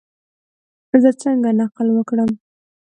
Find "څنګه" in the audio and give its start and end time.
1.23-1.49